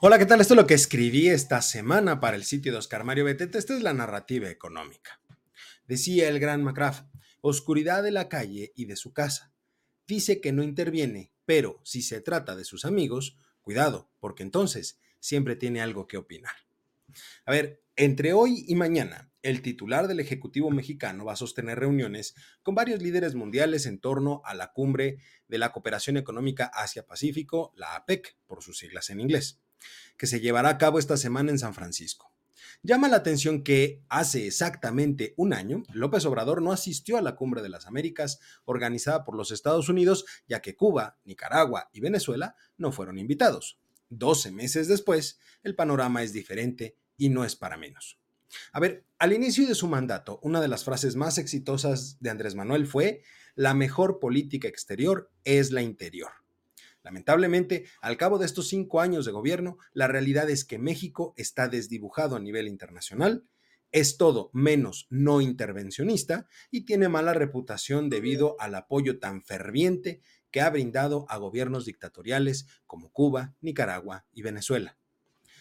Hola, 0.00 0.16
¿qué 0.16 0.26
tal? 0.26 0.40
Esto 0.40 0.54
es 0.54 0.60
lo 0.60 0.66
que 0.68 0.74
escribí 0.74 1.28
esta 1.28 1.60
semana 1.60 2.20
para 2.20 2.36
el 2.36 2.44
sitio 2.44 2.70
de 2.70 2.78
Oscar 2.78 3.02
Mario 3.02 3.24
Betete. 3.24 3.58
Esta 3.58 3.74
es 3.74 3.82
la 3.82 3.92
narrativa 3.92 4.48
económica. 4.48 5.20
Decía 5.88 6.28
el 6.28 6.38
gran 6.38 6.62
McCraft, 6.62 7.08
oscuridad 7.40 8.04
de 8.04 8.12
la 8.12 8.28
calle 8.28 8.72
y 8.76 8.84
de 8.84 8.94
su 8.94 9.12
casa. 9.12 9.52
Dice 10.06 10.40
que 10.40 10.52
no 10.52 10.62
interviene, 10.62 11.32
pero 11.46 11.80
si 11.82 12.02
se 12.02 12.20
trata 12.20 12.54
de 12.54 12.64
sus 12.64 12.84
amigos, 12.84 13.38
cuidado, 13.60 14.08
porque 14.20 14.44
entonces 14.44 15.00
siempre 15.18 15.56
tiene 15.56 15.80
algo 15.80 16.06
que 16.06 16.16
opinar. 16.16 16.54
A 17.44 17.50
ver, 17.50 17.82
entre 17.96 18.34
hoy 18.34 18.66
y 18.68 18.76
mañana, 18.76 19.32
el 19.42 19.62
titular 19.62 20.06
del 20.06 20.20
Ejecutivo 20.20 20.70
mexicano 20.70 21.24
va 21.24 21.32
a 21.32 21.36
sostener 21.36 21.80
reuniones 21.80 22.36
con 22.62 22.76
varios 22.76 23.02
líderes 23.02 23.34
mundiales 23.34 23.84
en 23.84 23.98
torno 23.98 24.42
a 24.44 24.54
la 24.54 24.72
cumbre 24.72 25.18
de 25.48 25.58
la 25.58 25.72
Cooperación 25.72 26.16
Económica 26.16 26.70
Asia-Pacífico, 26.72 27.72
la 27.74 27.96
APEC, 27.96 28.36
por 28.46 28.62
sus 28.62 28.78
siglas 28.78 29.10
en 29.10 29.18
inglés, 29.18 29.60
que 30.16 30.26
se 30.26 30.40
llevará 30.40 30.70
a 30.70 30.78
cabo 30.78 30.98
esta 30.98 31.16
semana 31.16 31.50
en 31.50 31.58
San 31.58 31.74
Francisco. 31.74 32.32
Llama 32.82 33.08
la 33.08 33.16
atención 33.16 33.64
que 33.64 34.04
hace 34.08 34.46
exactamente 34.46 35.34
un 35.36 35.52
año 35.52 35.82
López 35.92 36.24
Obrador 36.26 36.62
no 36.62 36.70
asistió 36.70 37.18
a 37.18 37.22
la 37.22 37.34
Cumbre 37.34 37.60
de 37.60 37.68
las 37.68 37.86
Américas 37.86 38.38
organizada 38.64 39.24
por 39.24 39.36
los 39.36 39.50
Estados 39.50 39.88
Unidos, 39.88 40.24
ya 40.46 40.60
que 40.60 40.76
Cuba, 40.76 41.18
Nicaragua 41.24 41.90
y 41.92 42.00
Venezuela 42.00 42.54
no 42.76 42.92
fueron 42.92 43.18
invitados. 43.18 43.80
Doce 44.10 44.52
meses 44.52 44.86
después, 44.86 45.40
el 45.62 45.74
panorama 45.74 46.22
es 46.22 46.32
diferente 46.32 46.96
y 47.16 47.30
no 47.30 47.44
es 47.44 47.56
para 47.56 47.76
menos. 47.76 48.18
A 48.72 48.80
ver, 48.80 49.04
al 49.18 49.32
inicio 49.32 49.66
de 49.66 49.74
su 49.74 49.88
mandato, 49.88 50.38
una 50.42 50.60
de 50.60 50.68
las 50.68 50.84
frases 50.84 51.16
más 51.16 51.36
exitosas 51.36 52.16
de 52.20 52.30
Andrés 52.30 52.54
Manuel 52.54 52.86
fue, 52.86 53.22
la 53.54 53.74
mejor 53.74 54.20
política 54.20 54.68
exterior 54.68 55.30
es 55.44 55.72
la 55.72 55.82
interior. 55.82 56.30
Lamentablemente, 57.08 57.86
al 58.02 58.18
cabo 58.18 58.36
de 58.36 58.44
estos 58.44 58.68
cinco 58.68 59.00
años 59.00 59.24
de 59.24 59.32
gobierno, 59.32 59.78
la 59.94 60.08
realidad 60.08 60.50
es 60.50 60.66
que 60.66 60.78
México 60.78 61.32
está 61.38 61.66
desdibujado 61.66 62.36
a 62.36 62.38
nivel 62.38 62.68
internacional, 62.68 63.46
es 63.92 64.18
todo 64.18 64.50
menos 64.52 65.06
no 65.08 65.40
intervencionista 65.40 66.46
y 66.70 66.84
tiene 66.84 67.08
mala 67.08 67.32
reputación 67.32 68.10
debido 68.10 68.56
al 68.60 68.74
apoyo 68.74 69.18
tan 69.18 69.42
ferviente 69.42 70.20
que 70.50 70.60
ha 70.60 70.68
brindado 70.68 71.24
a 71.30 71.38
gobiernos 71.38 71.86
dictatoriales 71.86 72.66
como 72.86 73.10
Cuba, 73.10 73.54
Nicaragua 73.62 74.26
y 74.34 74.42
Venezuela 74.42 74.98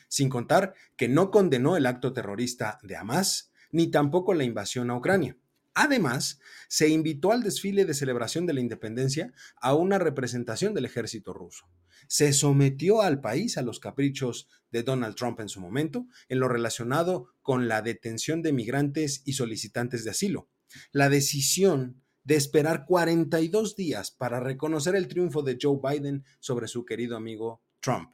sin 0.09 0.29
contar 0.29 0.73
que 0.95 1.07
no 1.07 1.31
condenó 1.31 1.77
el 1.77 1.85
acto 1.85 2.13
terrorista 2.13 2.79
de 2.83 2.95
Hamas 2.95 3.51
ni 3.71 3.87
tampoco 3.87 4.33
la 4.33 4.43
invasión 4.45 4.89
a 4.89 4.95
Ucrania. 4.95 5.37
Además, 5.79 6.39
se 6.69 6.89
invitó 6.89 7.31
al 7.31 7.43
desfile 7.43 7.85
de 7.85 7.93
celebración 7.93 8.47
de 8.47 8.53
la 8.53 8.61
independencia 8.61 9.31
a 9.61 9.75
una 9.75 9.99
representación 9.99 10.73
del 10.73 10.85
ejército 10.85 11.33
ruso. 11.33 11.69
Se 12.07 12.33
sometió 12.33 13.03
al 13.03 13.21
país 13.21 13.59
a 13.59 13.61
los 13.61 13.79
caprichos 13.79 14.49
de 14.71 14.81
Donald 14.81 15.13
Trump 15.13 15.39
en 15.39 15.49
su 15.49 15.61
momento 15.61 16.07
en 16.29 16.39
lo 16.39 16.47
relacionado 16.47 17.27
con 17.43 17.67
la 17.67 17.83
detención 17.83 18.41
de 18.41 18.53
migrantes 18.53 19.21
y 19.23 19.33
solicitantes 19.33 20.03
de 20.03 20.09
asilo. 20.09 20.49
La 20.91 21.09
decisión 21.09 22.01
de 22.23 22.37
esperar 22.37 22.85
42 22.87 23.75
días 23.75 24.09
para 24.09 24.39
reconocer 24.39 24.95
el 24.95 25.07
triunfo 25.07 25.43
de 25.43 25.59
Joe 25.61 25.77
Biden 25.79 26.25
sobre 26.39 26.67
su 26.67 26.85
querido 26.85 27.15
amigo 27.15 27.61
Trump 27.81 28.09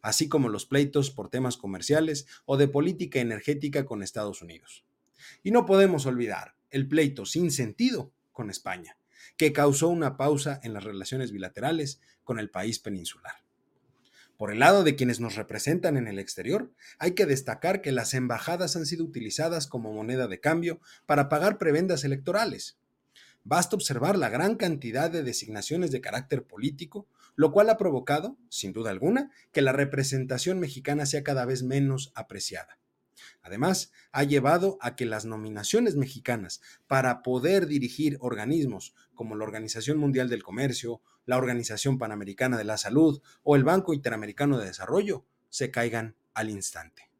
así 0.00 0.28
como 0.28 0.48
los 0.48 0.64
pleitos 0.64 1.10
por 1.10 1.28
temas 1.28 1.56
comerciales 1.56 2.26
o 2.44 2.56
de 2.56 2.68
política 2.68 3.20
energética 3.20 3.84
con 3.84 4.02
Estados 4.02 4.40
Unidos. 4.40 4.84
Y 5.42 5.50
no 5.50 5.66
podemos 5.66 6.06
olvidar 6.06 6.54
el 6.70 6.88
pleito 6.88 7.26
sin 7.26 7.50
sentido 7.50 8.12
con 8.32 8.50
España, 8.50 8.96
que 9.36 9.52
causó 9.52 9.88
una 9.88 10.16
pausa 10.16 10.60
en 10.62 10.72
las 10.72 10.84
relaciones 10.84 11.32
bilaterales 11.32 12.00
con 12.24 12.38
el 12.38 12.50
país 12.50 12.78
peninsular. 12.78 13.42
Por 14.36 14.50
el 14.50 14.58
lado 14.58 14.82
de 14.82 14.96
quienes 14.96 15.20
nos 15.20 15.36
representan 15.36 15.96
en 15.96 16.08
el 16.08 16.18
exterior, 16.18 16.72
hay 16.98 17.12
que 17.12 17.26
destacar 17.26 17.80
que 17.80 17.92
las 17.92 18.12
embajadas 18.14 18.74
han 18.74 18.86
sido 18.86 19.04
utilizadas 19.04 19.68
como 19.68 19.92
moneda 19.92 20.26
de 20.26 20.40
cambio 20.40 20.80
para 21.06 21.28
pagar 21.28 21.58
prebendas 21.58 22.02
electorales. 22.02 22.78
Basta 23.44 23.76
observar 23.76 24.16
la 24.16 24.30
gran 24.30 24.56
cantidad 24.56 25.10
de 25.10 25.22
designaciones 25.22 25.92
de 25.92 26.00
carácter 26.00 26.44
político, 26.44 27.06
lo 27.36 27.52
cual 27.52 27.70
ha 27.70 27.76
provocado, 27.76 28.36
sin 28.48 28.72
duda 28.72 28.90
alguna, 28.90 29.30
que 29.52 29.62
la 29.62 29.72
representación 29.72 30.58
mexicana 30.58 31.06
sea 31.06 31.22
cada 31.22 31.44
vez 31.44 31.62
menos 31.62 32.12
apreciada. 32.14 32.78
Además, 33.42 33.92
ha 34.12 34.24
llevado 34.24 34.78
a 34.80 34.96
que 34.96 35.06
las 35.06 35.24
nominaciones 35.24 35.96
mexicanas 35.96 36.60
para 36.86 37.22
poder 37.22 37.66
dirigir 37.66 38.18
organismos 38.20 38.94
como 39.14 39.36
la 39.36 39.44
Organización 39.44 39.98
Mundial 39.98 40.28
del 40.28 40.42
Comercio, 40.42 41.00
la 41.26 41.36
Organización 41.36 41.98
Panamericana 41.98 42.56
de 42.58 42.64
la 42.64 42.78
Salud 42.78 43.20
o 43.42 43.56
el 43.56 43.64
Banco 43.64 43.94
Interamericano 43.94 44.58
de 44.58 44.66
Desarrollo 44.66 45.24
se 45.48 45.70
caigan 45.70 46.16
al 46.34 46.50
instante. 46.50 47.10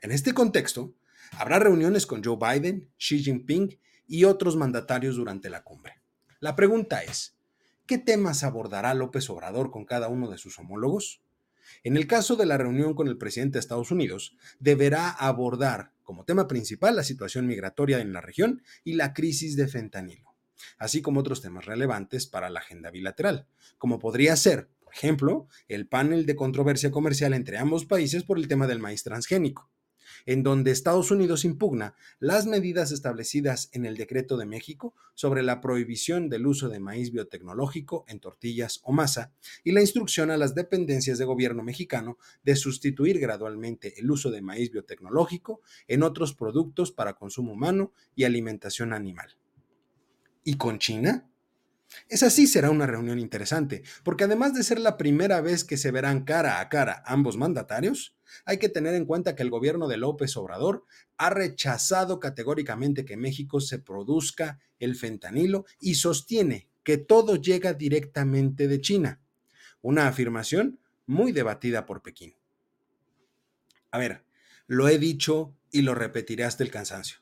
En 0.00 0.12
este 0.12 0.34
contexto, 0.34 0.94
habrá 1.38 1.58
reuniones 1.58 2.06
con 2.06 2.22
Joe 2.22 2.36
Biden, 2.36 2.90
Xi 2.98 3.22
Jinping 3.22 3.78
y 4.06 4.24
otros 4.24 4.56
mandatarios 4.56 5.16
durante 5.16 5.50
la 5.50 5.62
cumbre. 5.62 6.00
La 6.40 6.56
pregunta 6.56 7.02
es, 7.02 7.36
¿qué 7.86 7.98
temas 7.98 8.44
abordará 8.44 8.92
López 8.94 9.30
Obrador 9.30 9.70
con 9.70 9.84
cada 9.84 10.08
uno 10.08 10.30
de 10.30 10.38
sus 10.38 10.58
homólogos? 10.58 11.23
En 11.82 11.96
el 11.96 12.06
caso 12.06 12.36
de 12.36 12.46
la 12.46 12.58
reunión 12.58 12.94
con 12.94 13.08
el 13.08 13.18
presidente 13.18 13.54
de 13.54 13.60
Estados 13.60 13.90
Unidos, 13.90 14.36
deberá 14.58 15.10
abordar 15.10 15.92
como 16.02 16.24
tema 16.24 16.46
principal 16.46 16.96
la 16.96 17.02
situación 17.02 17.46
migratoria 17.46 18.00
en 18.00 18.12
la 18.12 18.20
región 18.20 18.62
y 18.84 18.94
la 18.94 19.14
crisis 19.14 19.56
de 19.56 19.68
fentanilo, 19.68 20.34
así 20.78 21.02
como 21.02 21.20
otros 21.20 21.40
temas 21.40 21.64
relevantes 21.64 22.26
para 22.26 22.50
la 22.50 22.60
agenda 22.60 22.90
bilateral, 22.90 23.46
como 23.78 23.98
podría 23.98 24.36
ser, 24.36 24.68
por 24.80 24.94
ejemplo, 24.94 25.48
el 25.68 25.88
panel 25.88 26.26
de 26.26 26.36
controversia 26.36 26.90
comercial 26.90 27.34
entre 27.34 27.58
ambos 27.58 27.86
países 27.86 28.22
por 28.22 28.38
el 28.38 28.48
tema 28.48 28.66
del 28.66 28.78
maíz 28.78 29.02
transgénico, 29.02 29.70
en 30.26 30.42
donde 30.42 30.70
Estados 30.70 31.10
Unidos 31.10 31.44
impugna 31.44 31.94
las 32.18 32.46
medidas 32.46 32.92
establecidas 32.92 33.70
en 33.72 33.86
el 33.86 33.96
decreto 33.96 34.36
de 34.36 34.46
México 34.46 34.94
sobre 35.14 35.42
la 35.42 35.60
prohibición 35.60 36.28
del 36.28 36.46
uso 36.46 36.68
de 36.68 36.80
maíz 36.80 37.12
biotecnológico 37.12 38.04
en 38.08 38.20
tortillas 38.20 38.80
o 38.82 38.92
masa 38.92 39.32
y 39.62 39.72
la 39.72 39.80
instrucción 39.80 40.30
a 40.30 40.36
las 40.36 40.54
dependencias 40.54 41.18
de 41.18 41.24
gobierno 41.24 41.62
mexicano 41.62 42.18
de 42.42 42.56
sustituir 42.56 43.18
gradualmente 43.18 43.98
el 43.98 44.10
uso 44.10 44.30
de 44.30 44.42
maíz 44.42 44.70
biotecnológico 44.70 45.60
en 45.88 46.02
otros 46.02 46.34
productos 46.34 46.92
para 46.92 47.14
consumo 47.14 47.52
humano 47.52 47.92
y 48.14 48.24
alimentación 48.24 48.92
animal. 48.92 49.36
¿Y 50.44 50.56
con 50.56 50.78
China? 50.78 51.30
Esa 52.08 52.30
sí 52.30 52.46
será 52.46 52.70
una 52.70 52.86
reunión 52.86 53.18
interesante, 53.18 53.82
porque 54.02 54.24
además 54.24 54.54
de 54.54 54.62
ser 54.62 54.78
la 54.78 54.96
primera 54.96 55.40
vez 55.40 55.64
que 55.64 55.76
se 55.76 55.90
verán 55.90 56.24
cara 56.24 56.60
a 56.60 56.68
cara 56.68 57.02
ambos 57.06 57.36
mandatarios, 57.36 58.13
hay 58.44 58.58
que 58.58 58.68
tener 58.68 58.94
en 58.94 59.06
cuenta 59.06 59.34
que 59.34 59.42
el 59.42 59.50
gobierno 59.50 59.88
de 59.88 59.96
López 59.96 60.36
Obrador 60.36 60.84
ha 61.16 61.30
rechazado 61.30 62.20
categóricamente 62.20 63.04
que 63.04 63.16
México 63.16 63.60
se 63.60 63.78
produzca 63.78 64.60
el 64.78 64.96
fentanilo 64.96 65.64
y 65.80 65.94
sostiene 65.94 66.68
que 66.82 66.98
todo 66.98 67.36
llega 67.36 67.72
directamente 67.72 68.68
de 68.68 68.80
China, 68.80 69.20
una 69.80 70.06
afirmación 70.06 70.78
muy 71.06 71.32
debatida 71.32 71.86
por 71.86 72.02
Pekín. 72.02 72.36
A 73.90 73.98
ver, 73.98 74.24
lo 74.66 74.88
he 74.88 74.98
dicho 74.98 75.54
y 75.70 75.82
lo 75.82 75.94
repetiré 75.94 76.44
hasta 76.44 76.62
el 76.62 76.70
cansancio. 76.70 77.18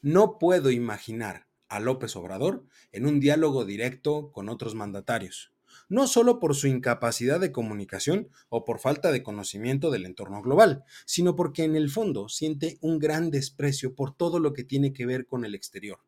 No 0.00 0.38
puedo 0.38 0.70
imaginar 0.70 1.48
a 1.68 1.80
López 1.80 2.16
Obrador 2.16 2.64
en 2.92 3.06
un 3.06 3.20
diálogo 3.20 3.64
directo 3.64 4.32
con 4.32 4.48
otros 4.48 4.74
mandatarios, 4.74 5.52
no 5.88 6.06
solo 6.06 6.40
por 6.40 6.54
su 6.54 6.66
incapacidad 6.66 7.40
de 7.40 7.52
comunicación 7.52 8.28
o 8.48 8.64
por 8.64 8.78
falta 8.78 9.12
de 9.12 9.22
conocimiento 9.22 9.90
del 9.90 10.06
entorno 10.06 10.42
global, 10.42 10.84
sino 11.06 11.36
porque 11.36 11.64
en 11.64 11.76
el 11.76 11.90
fondo 11.90 12.28
siente 12.28 12.78
un 12.80 12.98
gran 12.98 13.30
desprecio 13.30 13.94
por 13.94 14.14
todo 14.14 14.38
lo 14.40 14.52
que 14.52 14.64
tiene 14.64 14.92
que 14.92 15.06
ver 15.06 15.26
con 15.26 15.44
el 15.44 15.54
exterior. 15.54 16.00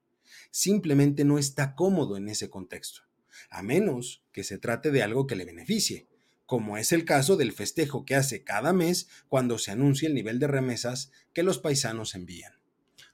Simplemente 0.50 1.24
no 1.24 1.38
está 1.38 1.74
cómodo 1.74 2.16
en 2.16 2.28
ese 2.28 2.50
contexto, 2.50 3.02
a 3.50 3.62
menos 3.62 4.22
que 4.32 4.44
se 4.44 4.58
trate 4.58 4.90
de 4.90 5.02
algo 5.02 5.26
que 5.26 5.36
le 5.36 5.44
beneficie, 5.44 6.08
como 6.46 6.76
es 6.76 6.92
el 6.92 7.04
caso 7.04 7.36
del 7.36 7.52
festejo 7.52 8.04
que 8.04 8.16
hace 8.16 8.42
cada 8.42 8.72
mes 8.72 9.08
cuando 9.28 9.58
se 9.58 9.70
anuncia 9.70 10.08
el 10.08 10.14
nivel 10.14 10.38
de 10.38 10.48
remesas 10.48 11.12
que 11.32 11.42
los 11.42 11.58
paisanos 11.58 12.14
envían 12.14 12.60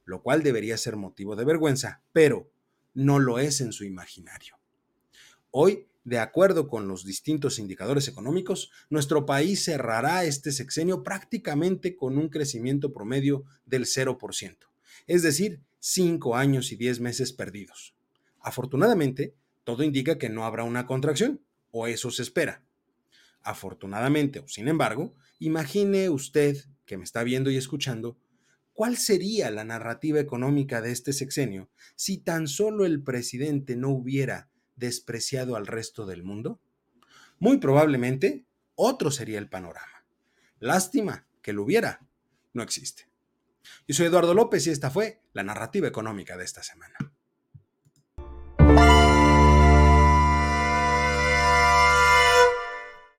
lo 0.07 0.23
cual 0.23 0.43
debería 0.43 0.79
ser 0.79 0.97
motivo 0.97 1.37
de 1.37 1.45
vergüenza, 1.45 2.01
pero 2.13 2.51
no 2.95 3.19
lo 3.19 3.39
es 3.39 3.61
en 3.61 3.73
su 3.73 3.85
imaginario. 3.85 4.59
Hoy, 5.51 5.89
de 6.07 6.21
acuerdo 6.21 6.69
con 6.69 6.87
los 6.87 7.05
distintos 7.05 7.59
indicadores 7.59 8.07
económicos, 8.07 8.71
nuestro 8.91 9.27
país 9.27 9.65
cerrará 9.65 10.25
este 10.25 10.53
sexenio 10.53 11.03
prácticamente 11.03 11.97
con 11.97 12.17
un 12.17 12.29
crecimiento 12.29 12.93
promedio 12.93 13.43
del 13.65 13.87
0%, 13.87 14.57
es 15.09 15.23
decir, 15.25 15.61
5 15.81 16.37
años 16.37 16.71
y 16.71 16.77
10 16.77 17.01
meses 17.01 17.33
perdidos. 17.33 17.97
Afortunadamente, 18.41 19.35
todo 19.65 19.83
indica 19.83 20.17
que 20.17 20.29
no 20.29 20.47
habrá 20.47 20.63
una 20.63 20.87
contracción, 20.87 21.41
o 21.73 21.89
eso 21.89 22.13
se 22.13 22.23
espera. 22.23 22.63
Afortunadamente, 23.43 24.39
o 24.39 24.47
sin 24.47 24.69
embargo, 24.69 25.13
imagine 25.41 26.09
usted 26.09 26.57
que 26.85 26.97
me 26.97 27.03
está 27.03 27.25
viendo 27.25 27.51
y 27.51 27.57
escuchando 27.57 28.17
¿Cuál 28.75 28.97
sería 28.97 29.51
la 29.51 29.65
narrativa 29.65 30.21
económica 30.21 30.83
de 30.83 30.93
este 30.93 31.15
sexenio 31.15 31.71
si 31.97 32.19
tan 32.19 32.47
solo 32.47 32.85
el 32.85 33.03
presidente 33.03 33.75
no 33.75 33.89
hubiera 33.89 34.51
despreciado 34.77 35.57
al 35.57 35.67
resto 35.67 36.07
del 36.07 36.23
mundo? 36.23 36.61
Muy 37.39 37.59
probablemente 37.59 38.47
otro 38.75 39.11
sería 39.11 39.39
el 39.39 39.49
panorama. 39.49 40.05
Lástima 40.59 41.27
que 41.43 41.53
lo 41.53 41.63
hubiera. 41.63 42.07
No 42.53 42.63
existe. 42.63 43.09
Yo 43.89 43.95
soy 43.95 44.07
Eduardo 44.07 44.35
López 44.35 44.67
y 44.67 44.71
esta 44.71 44.91
fue 44.91 45.21
la 45.33 45.43
narrativa 45.43 45.89
económica 45.89 46.37
de 46.37 46.45
esta 46.45 46.63
semana. 46.63 46.97